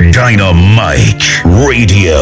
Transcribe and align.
Dynamite 0.00 1.42
Radio. 1.44 2.16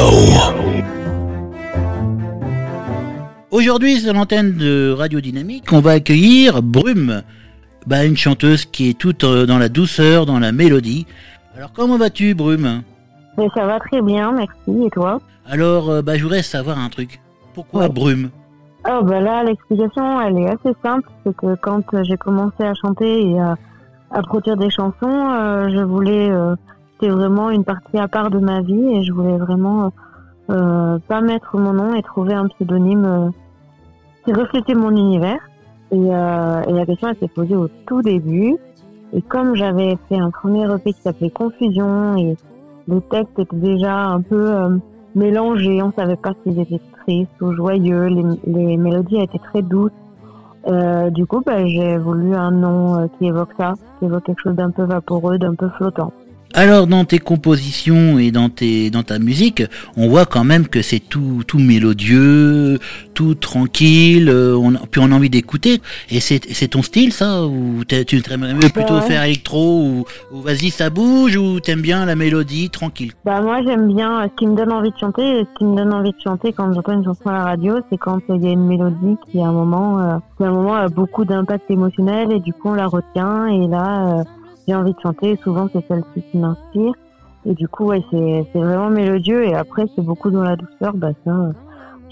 Aujourd'hui, 3.51 4.01
sur 4.01 4.13
l'antenne 4.13 4.59
de 4.59 4.93
Radio 4.93 5.23
Dynamique, 5.23 5.73
on 5.73 5.81
va 5.81 5.93
accueillir 5.93 6.63
Brume, 6.63 7.23
bah, 7.87 8.05
une 8.05 8.19
chanteuse 8.19 8.67
qui 8.67 8.91
est 8.91 8.99
toute 8.99 9.25
euh, 9.25 9.47
dans 9.47 9.57
la 9.57 9.71
douceur, 9.71 10.27
dans 10.27 10.39
la 10.39 10.53
mélodie. 10.53 11.07
Alors, 11.57 11.73
comment 11.73 11.97
vas-tu, 11.97 12.35
Brume? 12.35 12.83
Mais 13.39 13.49
ça 13.55 13.65
va 13.65 13.81
très 13.81 14.03
bien, 14.03 14.33
merci. 14.33 14.85
Et 14.87 14.91
toi? 14.91 15.23
Alors, 15.49 15.89
euh, 15.89 16.03
bah, 16.03 16.19
je 16.19 16.23
voudrais 16.25 16.43
savoir 16.43 16.79
un 16.79 16.91
truc. 16.91 17.19
Pourquoi 17.55 17.85
Ouais. 17.85 17.89
Brume? 17.89 18.29
Oh, 18.87 19.03
bah 19.05 19.21
là, 19.21 19.43
l'explication, 19.45 20.21
elle 20.21 20.39
est 20.39 20.49
assez 20.49 20.77
simple. 20.83 21.09
C'est 21.25 21.35
que 21.35 21.55
quand 21.57 21.83
euh, 21.95 22.03
j'ai 22.05 22.17
commencé 22.17 22.63
à 22.63 22.75
chanter 22.75 23.31
et 23.31 23.39
à, 23.39 23.57
à 24.11 24.23
produire 24.23 24.57
des 24.57 24.71
chansons, 24.71 24.95
euh, 25.05 25.69
je 25.71 25.81
voulais. 25.83 26.31
euh, 26.31 26.55
C'était 26.95 27.13
vraiment 27.13 27.51
une 27.51 27.65
partie 27.65 27.99
à 27.99 28.09
part 28.09 28.31
de 28.31 28.39
ma 28.39 28.61
vie 28.61 28.97
et 28.97 29.03
je 29.03 29.13
voulais 29.13 29.39
vraiment 29.39 29.93
euh, 30.51 30.99
pas 31.09 31.21
mettre 31.21 31.57
mon 31.57 31.73
nom 31.73 31.95
et 31.95 32.03
trouver 32.03 32.35
un 32.35 32.47
pseudonyme 32.49 33.33
qui 34.25 34.33
reflétait 34.33 34.75
mon 34.75 34.91
univers. 34.91 35.39
Et, 35.93 35.97
et 35.97 36.73
la 36.73 36.85
question, 36.87 37.09
s'est 37.19 37.29
posée 37.29 37.57
au 37.57 37.69
tout 37.87 38.03
début. 38.03 38.57
Et 39.13 39.23
comme 39.23 39.57
j'avais 39.57 39.97
fait 40.09 40.19
un 40.19 40.31
premier 40.31 40.71
EP 40.73 40.93
qui 40.93 41.01
s'appelait 41.01 41.31
Confusion 41.31 42.17
et 42.17 42.37
le 42.87 43.01
texte 43.01 43.39
était 43.39 43.57
déjà 43.57 43.97
un 43.97 44.21
peu 44.21 44.53
euh, 44.53 44.77
mélangés, 45.15 45.83
on 45.83 45.93
savait 45.93 46.17
pas 46.17 46.33
s'ils 46.43 46.61
étaient 46.61 46.81
tristes 47.05 47.41
ou 47.41 47.53
joyeux, 47.53 48.07
les, 48.07 48.23
les 48.47 48.77
mélodies 48.77 49.21
étaient 49.21 49.39
très 49.39 49.63
douces. 49.63 49.91
Euh, 50.67 51.11
du 51.11 51.27
coup, 51.27 51.43
bah, 51.45 51.67
j'ai 51.67 51.97
voulu 51.97 52.35
un 52.35 52.51
nom 52.51 53.01
euh, 53.01 53.07
qui 53.19 53.27
évoque 53.27 53.53
ça, 53.59 53.75
qui 53.99 54.05
évoque 54.05 54.25
quelque 54.25 54.43
chose 54.43 54.55
d'un 54.55 54.71
peu 54.71 54.85
vaporeux, 54.85 55.39
d'un 55.39 55.55
peu 55.55 55.69
flottant. 55.71 56.13
Alors, 56.53 56.89
dans 56.89 57.05
tes 57.05 57.21
compositions 57.21 58.19
et 58.19 58.33
dans, 58.33 58.49
tes, 58.49 58.91
dans 58.91 59.05
ta 59.05 59.21
musique, 59.21 59.63
on 59.97 60.09
voit 60.09 60.27
quand 60.27 60.43
même 60.43 60.67
que 60.67 60.83
c'est 60.83 60.99
tout, 60.99 61.43
tout 61.47 61.61
mélodieux, 61.61 62.81
tout 63.15 63.37
tranquille, 63.37 64.29
euh, 64.29 64.57
on, 64.57 64.73
puis 64.91 65.01
on 65.01 65.13
a 65.13 65.15
envie 65.15 65.31
d'écouter. 65.31 65.81
Et 66.11 66.19
c'est 66.19 66.41
c'est 66.53 66.69
ton 66.69 66.83
style, 66.83 67.13
ça 67.13 67.45
Ou 67.45 67.85
tu 67.87 67.95
aimerais 68.33 68.55
mieux 68.55 68.69
plutôt 68.69 68.95
Ouais. 68.95 69.01
faire 69.03 69.23
électro 69.23 69.83
Ou, 69.85 70.05
ou 70.33 70.41
vas-y, 70.41 70.71
ça 70.71 70.91
bouge 70.91 71.37
Ou 71.37 71.61
t'aimes 71.61 71.83
bien 71.83 72.05
la 72.05 72.17
mélodie 72.17 72.69
tranquille? 72.69 73.13
Bah 73.25 73.41
moi 73.41 73.61
j'aime 73.65 73.95
bien 73.95 74.23
euh, 74.23 74.27
ce 74.31 74.37
qui 74.37 74.47
me 74.49 74.57
donne 74.57 74.73
envie 74.73 74.91
de 74.91 74.99
chanter 74.99 75.23
et 75.23 75.45
ce 75.45 75.59
qui 75.59 75.65
me 75.65 75.77
donne 75.77 75.93
envie 75.95 76.11
de 76.11 76.21
chanter 76.23 76.53
quand 76.53 76.73
j'entends 76.73 76.93
une 76.95 77.05
chanson 77.05 77.29
à 77.29 77.33
la 77.33 77.45
radio, 77.45 77.77
c'est 77.91 77.97
quand 77.99 78.19
euh, 78.29 78.37
il 78.37 78.45
y 78.45 78.49
a 78.49 78.51
une 78.53 78.67
mélodie 78.67 79.17
qui 79.31 79.41
à 79.41 79.47
un 79.47 79.53
moment, 79.53 80.01
euh, 80.01 80.17
qui 80.37 80.43
à 80.45 80.49
un 80.49 80.53
moment 80.53 80.75
a 80.75 80.89
beaucoup 80.89 81.25
d'impact 81.25 81.71
émotionnel 81.71 82.33
et 82.33 82.41
du 82.41 82.53
coup 82.53 82.71
on 82.71 82.75
la 82.75 82.87
retient 82.89 83.47
et 83.47 83.69
là 83.69 84.19
euh, 84.19 84.25
j'ai 84.67 84.75
envie 84.75 84.93
de 84.93 85.01
chanter. 85.03 85.39
Souvent 85.43 85.69
c'est 85.73 85.85
celle-ci 85.89 86.23
qui 86.31 86.39
m'inspire 86.39 86.93
et 87.47 87.55
du 87.55 87.69
coup 87.69 87.87
ouais 87.87 88.03
c'est 88.11 88.47
c'est 88.53 88.59
vraiment 88.59 88.91
mélodieux 88.91 89.45
et 89.47 89.55
après 89.55 89.85
c'est 89.97 90.05
beaucoup 90.05 90.31
dans 90.31 90.43
la 90.43 90.57
douceur. 90.57 90.95
Bah 90.95 91.11
ça, 91.25 91.31
euh, 91.31 91.53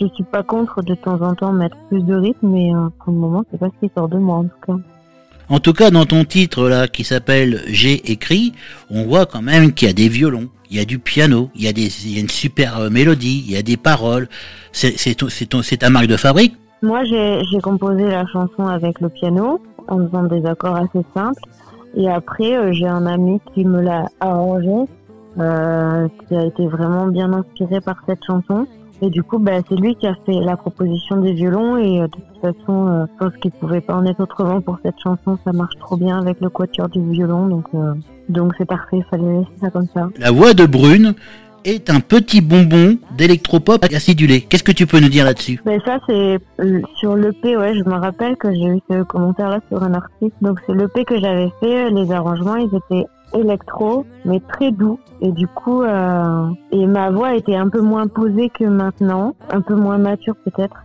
je 0.00 0.06
suis 0.14 0.24
pas 0.24 0.42
contre 0.42 0.82
de 0.82 0.94
temps 0.94 1.20
en 1.22 1.34
temps 1.34 1.52
mettre 1.52 1.76
plus 1.88 2.02
de 2.02 2.14
rythme 2.14 2.48
mais 2.48 2.74
euh, 2.74 2.88
pour 3.04 3.12
le 3.12 3.18
moment 3.18 3.44
c'est 3.50 3.58
pas 3.58 3.68
ce 3.80 3.86
qui 3.86 3.92
sort 3.96 4.08
de 4.08 4.18
moi 4.18 4.36
en 4.36 4.44
tout 4.44 4.60
cas. 4.66 4.76
En 5.50 5.60
tout 5.60 5.72
cas, 5.72 5.90
dans 5.90 6.04
ton 6.04 6.24
titre 6.24 6.68
là, 6.68 6.88
qui 6.88 7.04
s'appelle 7.04 7.62
J'ai 7.68 8.12
écrit, 8.12 8.52
on 8.90 9.04
voit 9.04 9.24
quand 9.24 9.40
même 9.40 9.72
qu'il 9.72 9.88
y 9.88 9.90
a 9.90 9.94
des 9.94 10.10
violons, 10.10 10.48
il 10.70 10.76
y 10.76 10.80
a 10.80 10.84
du 10.84 10.98
piano, 10.98 11.48
il 11.54 11.62
y 11.64 11.68
a, 11.68 11.72
des, 11.72 11.86
il 12.06 12.14
y 12.14 12.18
a 12.18 12.20
une 12.20 12.28
super 12.28 12.78
euh, 12.78 12.90
mélodie, 12.90 13.44
il 13.46 13.52
y 13.54 13.56
a 13.56 13.62
des 13.62 13.78
paroles. 13.78 14.28
C'est 14.72 14.98
c'est 14.98 15.14
ton- 15.14 15.30
c'est 15.30 15.46
ton- 15.46 15.62
c'est 15.62 15.78
ta 15.78 15.88
marque 15.88 16.06
de 16.06 16.18
fabrique? 16.18 16.54
Moi, 16.82 17.02
j'ai 17.04 17.40
j'ai 17.50 17.60
composé 17.60 18.04
la 18.04 18.26
chanson 18.26 18.66
avec 18.66 19.00
le 19.00 19.08
piano, 19.08 19.58
en 19.88 20.06
faisant 20.06 20.24
des 20.24 20.44
accords 20.44 20.76
assez 20.76 21.02
simples. 21.14 21.40
Et 21.98 22.08
après, 22.08 22.56
euh, 22.56 22.72
j'ai 22.72 22.86
un 22.86 23.06
ami 23.06 23.40
qui 23.52 23.64
me 23.64 23.82
l'a 23.82 24.06
arrangé, 24.20 24.88
euh, 25.38 26.08
qui 26.26 26.36
a 26.36 26.44
été 26.44 26.66
vraiment 26.68 27.08
bien 27.08 27.32
inspiré 27.32 27.80
par 27.80 27.96
cette 28.08 28.24
chanson. 28.24 28.66
Et 29.02 29.10
du 29.10 29.24
coup, 29.24 29.38
bah, 29.38 29.52
c'est 29.68 29.74
lui 29.74 29.96
qui 29.96 30.06
a 30.06 30.14
fait 30.24 30.40
la 30.40 30.56
proposition 30.56 31.16
des 31.16 31.32
violons. 31.32 31.76
Et 31.76 32.00
euh, 32.00 32.06
de 32.06 32.10
toute 32.10 32.40
façon, 32.40 32.88
euh, 32.88 33.04
je 33.06 33.18
pense 33.18 33.36
qu'il 33.38 33.50
pouvait 33.50 33.80
pas 33.80 33.96
en 33.96 34.06
être 34.06 34.20
autrement 34.20 34.60
pour 34.60 34.78
cette 34.84 34.98
chanson. 35.02 35.38
Ça 35.44 35.52
marche 35.52 35.74
trop 35.80 35.96
bien 35.96 36.20
avec 36.20 36.40
le 36.40 36.48
quatuor 36.50 36.88
du 36.88 37.00
violon. 37.10 37.48
Donc, 37.48 37.66
donc 38.28 38.52
c'est 38.58 38.64
parfait. 38.64 39.04
Fallait 39.10 39.38
laisser 39.38 39.50
ça 39.60 39.70
comme 39.70 39.88
ça. 39.92 40.08
La 40.18 40.30
voix 40.30 40.54
de 40.54 40.66
Brune 40.66 41.14
est 41.64 41.90
un 41.90 42.00
petit 42.00 42.40
bonbon 42.40 42.98
d'électropop 43.16 43.84
acidulé. 43.84 44.42
Qu'est-ce 44.42 44.64
que 44.64 44.72
tu 44.72 44.86
peux 44.86 45.00
nous 45.00 45.08
dire 45.08 45.24
là-dessus? 45.24 45.60
Mais 45.64 45.78
ça, 45.84 45.98
c'est 46.06 46.38
euh, 46.60 46.80
sur 46.96 47.16
l'EP, 47.16 47.56
ouais, 47.56 47.74
je 47.74 47.84
me 47.88 47.94
rappelle 47.94 48.36
que 48.36 48.52
j'ai 48.52 48.66
eu 48.66 48.80
ce 48.90 49.02
commentaire-là 49.02 49.60
sur 49.68 49.82
un 49.82 49.94
article. 49.94 50.34
Donc, 50.40 50.58
c'est 50.66 50.74
l'EP 50.74 51.04
que 51.04 51.18
j'avais 51.20 51.50
fait, 51.60 51.90
les 51.90 52.10
arrangements, 52.12 52.56
ils 52.56 52.74
étaient 52.74 53.06
électro, 53.34 54.06
mais 54.24 54.40
très 54.40 54.70
doux. 54.70 54.98
Et 55.20 55.32
du 55.32 55.46
coup, 55.46 55.82
euh, 55.82 56.48
et 56.72 56.86
ma 56.86 57.10
voix 57.10 57.34
était 57.34 57.56
un 57.56 57.68
peu 57.68 57.80
moins 57.80 58.06
posée 58.06 58.50
que 58.50 58.64
maintenant, 58.64 59.34
un 59.50 59.60
peu 59.60 59.74
moins 59.74 59.98
mature 59.98 60.36
peut-être. 60.44 60.76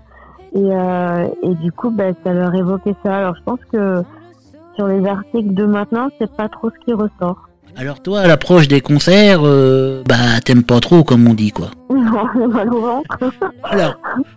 Et, 0.56 0.60
euh, 0.64 1.28
et 1.42 1.56
du 1.56 1.72
coup, 1.72 1.90
bah, 1.90 2.12
ça 2.24 2.34
leur 2.34 2.54
évoquait 2.54 2.96
ça. 3.04 3.16
Alors, 3.18 3.36
je 3.36 3.44
pense 3.44 3.60
que 3.72 4.04
sur 4.76 4.88
les 4.88 5.06
articles 5.06 5.54
de 5.54 5.66
maintenant, 5.66 6.10
c'est 6.20 6.32
pas 6.36 6.50
trop 6.50 6.70
ce 6.70 6.86
qui 6.86 6.94
ressort. 6.94 7.50
Alors 7.76 8.02
toi, 8.02 8.20
à 8.20 8.28
l'approche 8.28 8.68
des 8.68 8.82
concerts, 8.82 9.42
euh, 9.44 10.04
bah 10.08 10.40
t'aimes 10.46 10.64
pas 10.64 10.80
trop 10.80 11.04
comme 11.04 11.28
on 11.28 11.34
dit 11.34 11.52
quoi. 11.52 11.68
Non, 11.90 12.28
j'ai 12.36 12.48
mal 12.48 12.72
au 12.72 12.82
ventre. 12.82 13.18
Alors, 13.64 13.96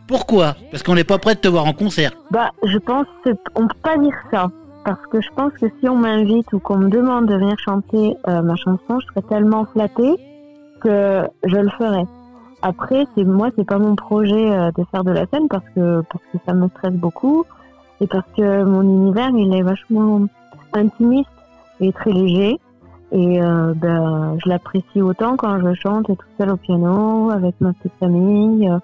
pourquoi? 0.08 0.56
Parce 0.70 0.82
qu'on 0.82 0.94
n'est 0.94 1.04
pas 1.04 1.18
prêt 1.18 1.34
de 1.34 1.40
te 1.40 1.48
voir 1.48 1.66
en 1.66 1.72
concert. 1.72 2.12
Bah, 2.30 2.50
je 2.64 2.78
pense 2.78 3.06
que 3.24 3.30
on 3.54 3.66
peut 3.66 3.76
pas 3.82 3.98
dire 3.98 4.14
ça 4.30 4.50
parce 4.84 5.04
que 5.10 5.20
je 5.20 5.28
pense 5.36 5.52
que 5.54 5.66
si 5.80 5.88
on 5.88 5.96
m'invite 5.96 6.50
ou 6.52 6.60
qu'on 6.60 6.78
me 6.78 6.88
demande 6.88 7.26
de 7.26 7.34
venir 7.34 7.58
chanter 7.58 8.16
euh, 8.28 8.40
ma 8.40 8.56
chanson, 8.56 9.00
je 9.00 9.06
serais 9.08 9.26
tellement 9.28 9.66
flattée 9.66 10.14
que 10.80 11.22
je 11.44 11.56
le 11.56 11.68
ferais. 11.70 12.04
Après, 12.62 13.04
c'est 13.14 13.24
moi, 13.24 13.50
c'est 13.56 13.66
pas 13.66 13.78
mon 13.78 13.96
projet 13.96 14.50
euh, 14.50 14.70
de 14.72 14.84
faire 14.90 15.04
de 15.04 15.10
la 15.10 15.26
scène 15.26 15.48
parce 15.48 15.64
que 15.74 16.02
parce 16.10 16.24
que 16.32 16.38
ça 16.46 16.54
me 16.54 16.68
stresse 16.68 16.94
beaucoup 16.94 17.44
et 18.00 18.06
parce 18.06 18.26
que 18.36 18.64
mon 18.64 18.82
univers 18.82 19.30
il 19.30 19.54
est 19.54 19.62
vachement 19.62 20.26
intimiste 20.72 21.28
et 21.80 21.92
très 21.92 22.12
léger 22.12 22.58
et 23.12 23.42
euh, 23.42 23.72
ben, 23.74 24.36
je 24.44 24.48
l'apprécie 24.48 25.00
autant 25.00 25.36
quand 25.36 25.60
je 25.60 25.74
chante 25.74 26.10
et 26.10 26.16
tout 26.16 26.26
seul 26.38 26.50
au 26.50 26.56
piano 26.56 27.30
avec 27.30 27.54
ma 27.60 27.72
petite 27.72 27.92
famille 28.00 28.68
euh, 28.68 28.78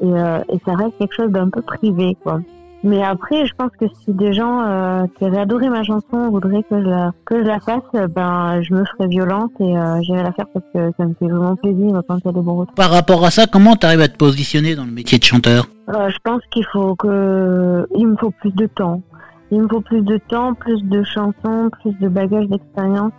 et, 0.00 0.12
euh, 0.12 0.38
et 0.48 0.58
ça 0.64 0.74
reste 0.74 0.96
quelque 0.98 1.14
chose 1.14 1.30
d'un 1.30 1.48
peu 1.50 1.62
privé 1.62 2.16
quoi. 2.22 2.40
Mais 2.82 3.02
après, 3.02 3.44
je 3.44 3.52
pense 3.54 3.72
que 3.78 3.84
si 3.88 4.14
des 4.14 4.32
gens 4.32 4.62
euh, 4.62 5.04
qui 5.18 5.26
avaient 5.26 5.40
adoré 5.40 5.68
ma 5.68 5.82
chanson 5.82 6.30
voudraient 6.30 6.62
que 6.62 6.80
je 6.80 6.88
la, 6.88 7.12
que 7.26 7.42
je 7.42 7.46
la 7.46 7.60
fasse, 7.60 7.82
ben 8.14 8.62
je 8.62 8.72
me 8.72 8.84
ferais 8.86 9.06
violente 9.06 9.52
et 9.60 9.76
euh, 9.76 10.00
j'irai 10.00 10.22
la 10.22 10.32
faire 10.32 10.46
parce 10.54 10.64
que 10.72 10.90
ça 10.96 11.04
me 11.04 11.12
fait 11.14 11.28
vraiment 11.28 11.56
plaisir 11.56 12.00
quand 12.08 12.16
il 12.16 12.24
y 12.24 12.28
a 12.28 12.32
des 12.32 12.40
bons 12.40 12.56
retours. 12.56 12.74
Par 12.74 12.90
rapport 12.90 13.22
à 13.24 13.30
ça, 13.30 13.46
comment 13.46 13.76
t'arrives 13.76 14.00
à 14.00 14.08
te 14.08 14.16
positionner 14.16 14.76
dans 14.76 14.86
le 14.86 14.92
métier 14.92 15.18
de 15.18 15.24
chanteur? 15.24 15.66
Euh, 15.90 16.08
je 16.08 16.16
pense 16.24 16.40
qu'il 16.50 16.64
faut 16.72 16.94
que 16.94 17.86
il 17.96 18.08
me 18.08 18.16
faut 18.16 18.30
plus 18.30 18.52
de 18.52 18.66
temps. 18.66 19.02
Il 19.50 19.62
me 19.62 19.68
faut 19.68 19.82
plus 19.82 20.02
de 20.02 20.16
temps, 20.16 20.54
plus 20.54 20.82
de 20.84 21.02
chansons, 21.02 21.70
plus 21.82 21.92
de 22.00 22.08
bagages 22.08 22.46
d'expérience 22.48 23.12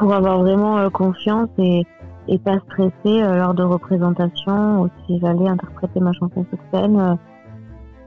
pour 0.00 0.14
avoir 0.14 0.38
vraiment 0.38 0.78
euh, 0.78 0.88
confiance 0.88 1.50
et, 1.58 1.86
et 2.26 2.38
pas 2.38 2.58
stresser 2.66 3.22
euh, 3.22 3.36
lors 3.36 3.52
de 3.52 3.62
représentations 3.62 4.80
ou 4.80 4.88
si 5.06 5.20
j'allais 5.20 5.46
interpréter 5.46 6.00
ma 6.00 6.12
chanson 6.14 6.44
sur 6.48 6.58
scène. 6.72 6.98
euh, 6.98 7.14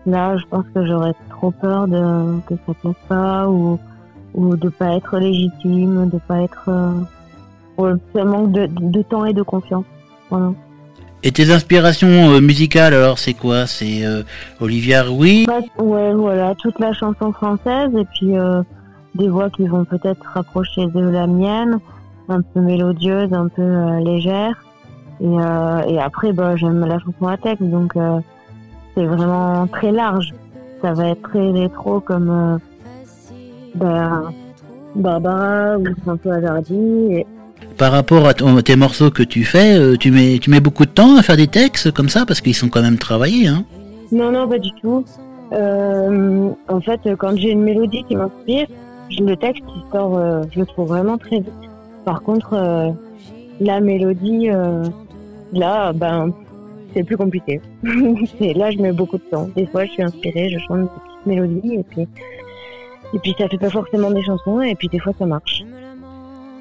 là, 0.08 0.36
je 0.36 0.44
pense 0.48 0.66
que 0.74 0.86
j'aurais 0.86 1.14
trop 1.30 1.52
peur 1.52 1.88
de 1.88 2.40
que 2.48 2.56
ça 2.66 2.74
plaise 2.82 2.94
pas 3.08 3.48
ou 3.48 3.80
ou 4.34 4.56
de 4.58 4.70
pas 4.70 4.96
être 4.96 5.20
légitime, 5.20 6.10
de 6.10 6.18
pas 6.28 6.42
être 6.42 6.68
euh, 6.68 7.96
un 8.16 8.26
manque 8.26 8.52
de, 8.52 8.68
de 8.68 9.02
temps 9.04 9.26
et 9.26 9.34
de 9.34 9.44
confiance. 9.44 9.86
Voilà. 10.32 10.52
Et 11.22 11.32
tes 11.32 11.52
inspirations 11.52 12.32
euh, 12.32 12.42
musicales, 12.42 12.96
alors 12.96 13.20
c'est 13.20 13.36
quoi? 13.36 13.68
C'est 13.68 14.04
euh, 14.04 14.24
Olivia 14.60 15.04
Rouy 15.04 15.46
Bah, 15.46 15.60
ouais, 15.78 16.14
voilà, 16.14 16.56
toute 16.56 16.80
la 16.80 16.92
chanson 16.94 17.32
française 17.32 17.92
et 17.96 18.06
puis 18.06 18.36
des 19.16 19.30
voix 19.30 19.50
qui 19.50 19.68
vont 19.68 19.86
peut-être 19.86 20.26
rapprocher 20.34 20.88
de 20.88 21.00
la 21.00 21.28
mienne, 21.28 21.80
un 22.30 22.42
peu 22.42 22.62
mélodieuse, 22.62 23.32
un 23.34 23.48
peu 23.48 23.62
euh, 23.62 24.00
légère. 24.00 24.64
Et, 25.22 25.26
euh, 25.28 25.82
et 25.88 26.00
après, 26.00 26.34
bah, 26.34 26.56
j'aime 26.56 26.86
la 26.86 27.00
chanson 27.00 27.28
à 27.28 27.38
texte, 27.38 27.64
donc 27.64 27.96
euh, 27.96 28.20
c'est 28.96 29.06
vraiment 29.06 29.68
très 29.68 29.92
large. 29.92 30.34
Ça 30.82 30.94
va 30.94 31.10
être 31.10 31.22
très 31.22 31.52
rétro 31.52 32.00
comme 32.00 32.60
bah, 33.76 34.24
Barbara 34.96 35.78
ou 35.78 35.86
François 36.02 36.36
Hardy. 36.46 37.08
Et... 37.12 37.28
Par 37.78 37.92
rapport 37.92 38.28
à, 38.28 38.34
ton- 38.34 38.62
tes 38.62 38.76
morceaux 38.76 39.10
que 39.12 39.24
tu 39.24 39.44
fais, 39.46 39.98
tu 39.98 40.12
mets, 40.12 40.40
tu 40.40 40.50
mets 40.50 40.60
beaucoup 40.60 40.86
de 40.86 40.92
temps 40.92 41.16
à 41.18 41.22
faire 41.22 41.38
des 41.38 41.48
textes 41.48 41.92
comme 41.92 42.10
ça 42.10 42.26
parce 42.26 42.42
qu'ils 42.42 42.54
sont 42.56 42.68
quand 42.70 42.82
même 42.82 42.98
travaillés. 42.98 43.48
Hein? 43.48 43.64
Non, 44.12 44.32
non, 44.32 44.48
pas 44.48 44.60
du 44.60 44.70
tout. 44.82 45.06
En 45.52 46.82
fait, 46.82 47.00
quand 47.18 47.38
j'ai 47.38 47.52
une 47.52 47.62
mélodie 47.64 48.04
qui 48.04 48.16
m'inspire, 48.16 48.68
le 49.12 49.36
texte 49.36 49.64
il 49.76 49.84
sort, 49.92 50.18
euh, 50.18 50.44
je 50.54 50.60
le 50.60 50.66
trouve 50.66 50.88
vraiment 50.90 51.18
très 51.18 51.38
vite. 51.38 51.52
Par 52.06 52.22
contre, 52.22 52.54
euh, 52.54 52.90
la 53.60 53.80
mélodie, 53.80 54.50
euh, 54.50 54.84
là, 55.54 55.94
ben, 55.94 56.34
c'est 56.94 57.04
plus 57.04 57.18
compliqué. 57.18 57.62
Et 58.40 58.54
là, 58.54 58.72
je 58.72 58.78
mets 58.80 58.92
beaucoup 58.92 59.18
de 59.18 59.24
temps. 59.32 59.50
Des 59.56 59.66
fois, 59.68 59.86
je 59.86 59.92
suis 59.92 60.04
inspirée, 60.04 60.50
je 60.50 60.60
chante 60.60 60.80
une 60.80 60.88
petite 60.88 61.26
mélodie 61.26 61.76
et 61.76 61.84
puis, 61.84 62.08
Et 63.14 63.20
puis 63.20 63.36
ça 63.38 63.48
fait 63.48 63.58
pas 63.58 63.70
forcément 63.70 64.10
des 64.12 64.24
chansons, 64.24 64.62
et 64.62 64.76
puis 64.76 64.88
des 64.90 65.00
fois 65.00 65.14
ça 65.20 65.26
marche. 65.26 65.64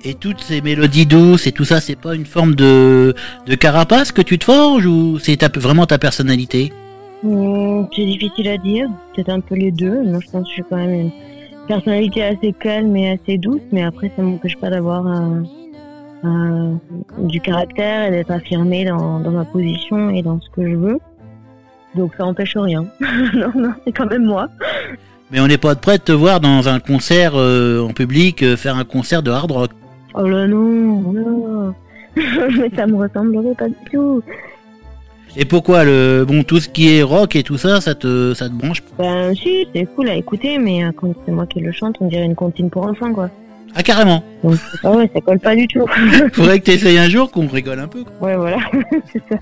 Et 0.04 0.14
toutes 0.14 0.40
ces 0.40 0.60
mélodies 0.60 1.06
douces 1.06 1.46
et 1.46 1.52
tout 1.52 1.64
ça, 1.64 1.80
c'est 1.80 1.96
pas 1.96 2.14
une 2.14 2.26
forme 2.26 2.54
de, 2.54 3.14
de 3.46 3.54
carapace 3.54 4.10
que 4.12 4.20
tu 4.20 4.36
te 4.38 4.44
forges 4.44 4.84
ou 4.84 5.18
c'est 5.18 5.36
ta- 5.38 5.58
vraiment 5.60 5.86
ta 5.86 5.96
personnalité? 5.98 6.72
Hum, 7.24 7.86
c'est 7.94 8.04
difficile 8.04 8.48
à 8.48 8.58
dire, 8.58 8.88
peut-être 9.14 9.28
un 9.30 9.40
peu 9.40 9.54
les 9.54 9.70
deux. 9.70 10.02
Moi 10.02 10.18
je 10.24 10.30
pense 10.30 10.48
que 10.48 10.54
j'ai 10.56 10.64
quand 10.68 10.76
même 10.76 10.92
une 10.92 11.10
personnalité 11.72 12.22
assez 12.22 12.52
calme 12.52 12.94
et 12.96 13.12
assez 13.12 13.38
douce, 13.38 13.62
mais 13.72 13.82
après 13.82 14.10
ça 14.14 14.22
m'empêche 14.22 14.58
pas 14.58 14.69
d'avoir 14.69 15.04
du 17.19 17.40
caractère 17.40 18.08
et 18.08 18.10
d'être 18.10 18.30
affirmée 18.30 18.84
dans, 18.84 19.20
dans 19.20 19.30
ma 19.30 19.46
position 19.46 20.10
et 20.10 20.22
dans 20.22 20.38
ce 20.40 20.50
que 20.50 20.69
je 20.69 20.76
veux. 20.76 20.98
Donc 21.94 22.12
ça 22.19 22.26
empêche 22.26 22.56
rien. 22.56 22.84
non, 23.34 23.52
non, 23.54 23.72
c'est 23.84 23.92
quand 23.92 24.06
même 24.06 24.24
moi. 24.24 24.48
Mais 25.30 25.40
on 25.40 25.46
n'est 25.46 25.58
pas 25.58 25.74
prêt 25.74 25.96
de 25.96 26.02
te 26.02 26.12
voir 26.12 26.40
dans 26.40 26.69
un 26.69 26.78
concert 26.78 27.32
euh, 27.36 27.80
en 27.80 27.92
public, 27.92 28.42
euh, 28.42 28.54
faire 28.56 28.76
un 28.76 28.84
concert 28.84 29.22
de 29.22 29.30
hard 29.30 29.50
rock. 29.50 29.70
Oh 30.14 30.28
là 30.28 30.46
non, 30.46 31.12
non. 31.12 31.75
mais 32.16 32.70
ça 32.76 32.86
me 32.86 32.96
ressemblerait 32.96 33.54
pas 33.54 33.68
du 33.68 33.75
tout. 33.90 34.22
Et 35.37 35.44
pourquoi 35.46 35.84
le 35.84 36.25
bon 36.29 36.43
tout 36.43 36.61
ce 36.61 36.69
qui 36.69 36.94
est 36.94 37.02
rock 37.02 37.37
et 37.37 37.43
tout 37.43 37.56
ça, 37.56 37.81
ça 37.81 37.94
te 37.94 38.34
ça 38.34 38.49
te 38.49 38.55
branche 38.55 38.82
Ben 38.99 39.34
si, 39.34 39.67
c'est 39.75 39.87
cool 39.94 40.11
à 40.11 40.14
écouter, 40.17 40.58
mais 40.58 40.84
euh, 40.84 40.90
quand 40.94 41.12
c'est 41.25 41.32
moi 41.32 41.46
qui 41.46 41.61
le 41.61 41.73
chante, 41.73 41.96
on 42.00 42.06
dirait 42.08 42.25
une 42.25 42.34
comptine 42.34 42.69
pour 42.69 42.87
enfants, 42.87 43.12
quoi. 43.14 43.31
Ah 43.75 43.82
carrément. 43.82 44.23
Donc 44.44 44.56
ah 44.84 44.90
ouais, 44.93 45.11
ça 45.14 45.20
colle 45.23 45.38
pas 45.40 45.56
du 45.56 45.67
tout. 45.67 45.87
Faudrait 46.34 46.61
que 46.61 46.67
tu 46.67 46.73
essayes 46.73 46.99
un 46.99 47.08
jour 47.08 47.31
qu'on 47.31 47.46
rigole 47.46 47.81
un 47.81 47.88
peu. 47.88 48.05
ouais, 48.20 48.37
voilà, 48.37 48.58
c'est 49.12 49.23
ça. 49.31 49.37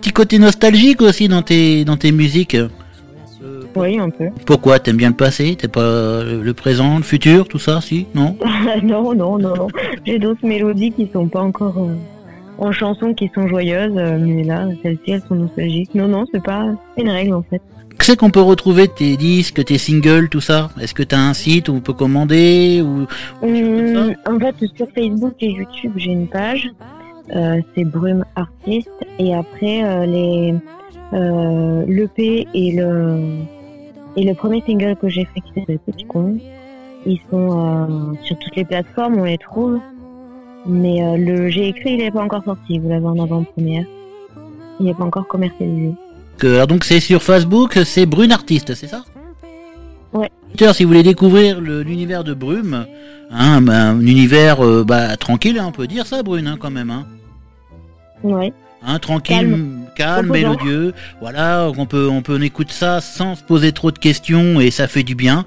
Petit 0.00 0.12
côté 0.12 0.38
nostalgique 0.38 1.02
aussi 1.02 1.26
dans 1.26 1.42
tes 1.42 1.84
dans 1.84 1.96
tes 1.96 2.12
musiques. 2.12 2.54
Euh, 2.54 2.68
Oui, 3.74 3.98
un 3.98 4.10
peu. 4.10 4.26
pourquoi? 4.46 4.78
T'aimes 4.78 4.96
bien 4.98 5.08
le 5.10 5.16
passé? 5.16 5.56
T'es 5.56 5.66
pas 5.66 6.22
le 6.22 6.40
le 6.42 6.54
présent, 6.54 6.98
le 6.98 7.02
futur, 7.02 7.48
tout 7.48 7.58
ça, 7.58 7.80
si? 7.80 8.06
Non? 8.14 8.36
Non, 8.84 9.14
non, 9.14 9.38
non, 9.38 9.56
non. 9.56 9.68
J'ai 10.06 10.20
d'autres 10.20 10.46
mélodies 10.46 10.92
qui 10.92 11.08
sont 11.12 11.26
pas 11.26 11.40
encore 11.40 11.76
euh, 11.78 11.94
en 12.62 12.72
chansons 12.72 13.12
qui 13.12 13.30
sont 13.34 13.48
joyeuses, 13.48 13.96
euh, 13.96 14.18
mais 14.20 14.44
là, 14.44 14.68
celles-ci, 14.82 15.10
elles 15.10 15.22
sont 15.28 15.34
nostalgiques. 15.34 15.94
Non, 15.94 16.06
non, 16.06 16.24
c'est 16.32 16.42
pas 16.42 16.66
c'est 16.96 17.02
une 17.02 17.10
règle 17.10 17.34
en 17.34 17.42
fait. 17.42 17.60
C'est 18.00 18.16
qu'on 18.16 18.30
peut 18.30 18.40
retrouver 18.40 18.88
tes 18.88 19.16
disques, 19.16 19.64
tes 19.64 19.78
singles, 19.78 20.28
tout 20.28 20.40
ça? 20.40 20.70
Est-ce 20.80 20.94
que 20.94 21.02
t'as 21.02 21.18
un 21.18 21.34
site 21.34 21.68
où 21.68 21.74
on 21.74 21.80
peut 21.80 21.92
commander 21.92 22.82
ou 22.82 23.06
Hum, 23.44 24.14
en 24.26 24.38
fait, 24.38 24.54
sur 24.76 24.86
Facebook 24.94 25.34
et 25.40 25.50
YouTube, 25.50 25.92
j'ai 25.96 26.12
une 26.12 26.26
page. 26.28 26.68
Euh, 27.34 27.60
c'est 27.74 27.84
Brume 27.84 28.24
Artiste. 28.34 28.90
Et 29.18 29.34
après, 29.34 29.84
euh, 29.84 30.06
les 30.06 30.54
euh, 31.12 31.84
l'EP 31.86 32.48
et 32.54 32.72
le 32.72 33.38
et 34.16 34.24
le 34.24 34.34
premier 34.34 34.62
single 34.62 34.96
que 34.96 35.08
j'ai 35.08 35.24
fait 35.26 35.40
qui 35.40 35.52
s'appelle 35.54 35.78
Petit 35.78 36.04
Con, 36.04 36.38
ils 37.06 37.20
sont 37.30 37.48
euh, 37.50 38.14
sur 38.22 38.38
toutes 38.38 38.56
les 38.56 38.64
plateformes, 38.64 39.18
on 39.18 39.24
les 39.24 39.38
trouve. 39.38 39.80
Mais 40.66 41.02
euh, 41.02 41.16
le 41.16 41.48
j'ai 41.48 41.68
écrit, 41.68 41.92
il 41.92 41.98
n'est 41.98 42.10
pas 42.10 42.22
encore 42.22 42.44
sorti. 42.44 42.78
Vous 42.78 42.88
l'avez 42.88 43.06
en 43.06 43.18
avant-première. 43.18 43.84
Il 44.80 44.86
n'est 44.86 44.94
pas 44.94 45.04
encore 45.04 45.26
commercialisé. 45.26 45.94
Alors 46.42 46.66
donc 46.66 46.84
c'est 46.84 47.00
sur 47.00 47.22
Facebook, 47.22 47.78
c'est 47.84 48.06
Brune 48.06 48.32
Artiste, 48.32 48.74
c'est 48.74 48.88
ça? 48.88 49.04
Ouais. 50.12 50.30
Si 50.72 50.82
vous 50.82 50.88
voulez 50.88 51.02
découvrir 51.02 51.60
l'univers 51.60 52.24
de 52.24 52.34
Brume, 52.34 52.86
hein, 53.30 53.60
bah, 53.62 53.90
un 53.90 54.00
univers 54.00 54.64
euh, 54.64 54.84
bah, 54.84 55.16
tranquille, 55.16 55.58
hein, 55.58 55.66
on 55.68 55.72
peut 55.72 55.86
dire 55.86 56.06
ça, 56.06 56.22
Brune, 56.22 56.46
hein, 56.46 56.56
quand 56.58 56.70
même. 56.70 56.90
Hein. 56.90 57.06
Ouais. 58.22 58.52
Hein, 58.84 58.98
tranquille, 58.98 59.56
Calme. 59.96 60.30
mélodieux. 60.30 60.92
Voilà, 61.20 61.70
on 61.76 61.86
peut, 61.86 62.08
on 62.08 62.22
peut 62.22 62.36
on 62.38 62.42
écoute 62.42 62.72
ça 62.72 63.00
sans 63.00 63.36
se 63.36 63.42
poser 63.42 63.72
trop 63.72 63.90
de 63.90 63.98
questions 63.98 64.60
et 64.60 64.70
ça 64.70 64.88
fait 64.88 65.04
du 65.04 65.14
bien. 65.14 65.46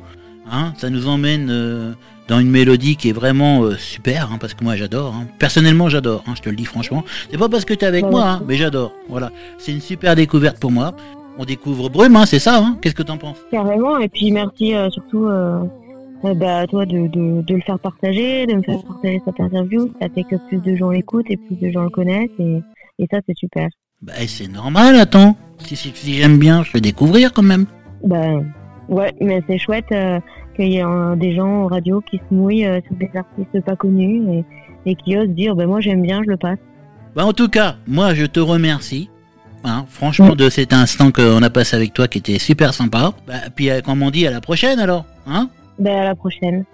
Hein, 0.50 0.74
ça 0.78 0.90
nous 0.90 1.08
emmène 1.08 1.50
euh, 1.50 1.94
dans 2.28 2.40
une 2.40 2.50
mélodie 2.50 2.96
qui 2.96 3.10
est 3.10 3.14
vraiment 3.14 3.64
euh, 3.64 3.76
super, 3.76 4.32
hein, 4.32 4.38
parce 4.40 4.54
que 4.54 4.64
moi 4.64 4.76
j'adore. 4.76 5.14
Hein. 5.14 5.28
Personnellement, 5.40 5.90
j'adore. 5.90 6.24
Hein, 6.28 6.34
je 6.36 6.42
te 6.42 6.50
le 6.50 6.56
dis 6.56 6.66
franchement. 6.66 7.04
C'est 7.32 7.38
pas 7.38 7.50
parce 7.50 7.66
que 7.66 7.74
t'es 7.74 7.86
avec 7.86 8.06
Ouais, 8.06 8.12
moi, 8.12 8.28
hein, 8.30 8.42
mais 8.48 8.56
j'adore. 8.56 8.94
Voilà, 9.10 9.32
c'est 9.58 9.72
une 9.72 9.82
super 9.82 10.16
découverte 10.16 10.60
pour 10.60 10.72
moi. 10.72 10.94
On 11.38 11.46
découvre 11.46 11.90
Brume, 11.90 12.16
hein, 12.16 12.26
c'est 12.26 12.40
ça. 12.40 12.58
Hein 12.60 12.78
Qu'est-ce 12.82 12.96
que 12.96 13.04
t'en 13.04 13.18
penses? 13.18 13.38
Carrément, 13.52 13.98
et 14.00 14.08
puis 14.10 14.32
merci 14.32 14.74
euh, 14.74 14.90
surtout 14.90 15.26
euh, 15.26 15.60
bah, 16.24 16.60
à 16.60 16.68
toi 16.68 16.86
de, 16.86 17.08
de, 17.08 17.42
de 17.42 17.56
le 17.56 17.62
faire 17.62 17.78
partager, 17.78 18.48
de 18.48 18.54
me 18.54 18.62
faire 18.64 18.82
partager 18.84 19.22
cette 19.26 19.40
interview. 19.40 19.92
Ça 20.02 20.08
fait 20.14 20.24
que 20.24 20.36
plus 20.48 20.60
de 20.60 20.76
gens 20.76 20.90
l'écoutent 20.92 21.30
et 21.30 21.38
plus 21.38 21.56
de 21.56 21.70
gens 21.72 21.84
le 21.84 21.90
connaissent, 21.90 22.30
et, 22.40 22.62
et 23.00 23.08
ça 23.12 23.20
c'est 23.28 23.36
super. 23.38 23.68
Bah, 24.02 24.14
c'est 24.28 24.48
normal. 24.48 24.96
Attends, 24.96 25.36
si, 25.60 25.76
si, 25.76 25.92
si 25.94 26.14
j'aime 26.16 26.38
bien, 26.40 26.64
je 26.64 26.72
vais 26.72 26.82
découvrir 26.82 27.34
quand 27.34 27.44
même. 27.44 27.66
Ben, 28.04 28.46
ouais, 28.88 29.14
mais 29.20 29.42
c'est 29.48 29.58
chouette 29.58 29.92
euh, 29.92 30.20
qu'il 30.56 30.70
y 30.70 30.78
ait 30.78 31.16
des 31.18 31.36
gens 31.36 31.64
en 31.64 31.68
radio 31.68 32.02
qui 32.02 32.18
se 32.18 32.34
mouillent 32.34 32.66
euh, 32.66 32.80
sur 32.88 32.96
des 32.96 33.10
artistes 33.16 33.66
pas 33.66 33.76
connus 33.76 34.24
et, 34.32 34.46
et 34.86 34.96
qui 34.96 35.18
osent 35.18 35.30
dire 35.30 35.56
ben 35.56 35.68
moi 35.68 35.82
j'aime 35.82 36.02
bien, 36.02 36.22
je 36.24 36.32
le 36.32 36.38
passe. 36.38 36.60
Bah, 37.16 37.26
en 37.26 37.34
tout 37.34 37.48
cas, 37.48 37.76
moi 37.88 38.14
je 38.14 38.26
te 38.26 38.40
remercie. 38.40 39.10
Hein, 39.64 39.86
franchement, 39.90 40.36
de 40.36 40.48
cet 40.50 40.74
instant 40.74 41.12
qu'on 41.12 41.42
a 41.42 41.50
passé 41.50 41.76
avec 41.76 41.94
toi 41.94 42.08
qui 42.08 42.20
était 42.20 42.38
super 42.38 42.74
sympa. 42.74 43.14
Bah, 43.26 43.34
puis, 43.56 43.72
euh, 43.72 43.82
comme 43.82 44.04
on 44.04 44.12
dit, 44.12 44.28
à 44.28 44.32
la 44.32 44.40
prochaine 44.40 44.80
alors. 44.80 45.06
Hein? 45.26 45.50
Ben 45.80 45.98
à 45.98 46.04
la 46.04 46.16
prochaine. 46.16 46.66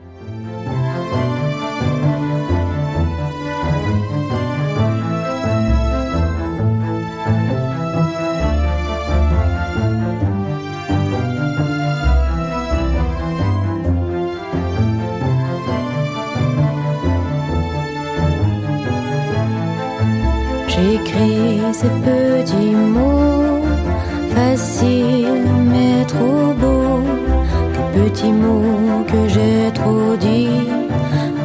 J'écris 20.81 21.61
ces 21.73 21.93
petits 22.07 22.75
mots 22.95 23.61
faciles 24.33 25.45
mais 25.71 26.03
trop 26.05 26.53
beaux, 26.59 27.03
des 27.73 28.09
petits 28.09 28.31
mots 28.31 29.03
que 29.05 29.27
j'ai 29.27 29.71
trop 29.73 30.15
dit 30.19 30.49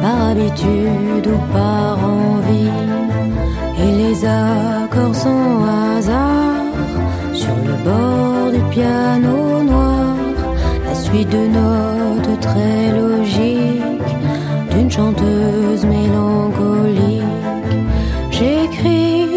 par 0.01 0.29
habitude 0.29 1.27
ou 1.27 1.53
par 1.53 1.99
envie. 2.03 2.81
Et 3.79 3.91
les 4.01 4.25
accords 4.25 5.15
sont 5.15 5.63
hasard 5.97 6.73
sur 7.33 7.55
le 7.67 7.75
bord 7.87 8.51
du 8.51 8.61
piano 8.71 9.61
noir, 9.61 10.15
la 10.83 10.95
suite 10.95 11.29
de 11.29 11.45
notes 11.59 12.39
très 12.41 12.91
logiques 12.99 14.15
d'une 14.71 14.89
chanteuse 14.89 15.36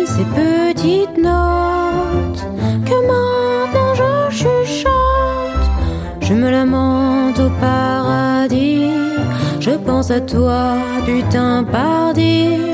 ces 0.07 0.27
petites 0.41 1.19
notes 1.19 2.43
que 2.87 2.97
maintenant 3.11 3.95
je 3.95 4.37
chuchote. 4.39 5.67
Je 6.21 6.35
me 6.35 6.51
lamente 6.51 7.39
au 7.39 7.51
paradis. 7.61 8.91
Je 9.61 9.71
pense 9.71 10.11
à 10.11 10.21
toi, 10.21 10.75
putain, 11.07 11.65
pardi. 11.65 12.70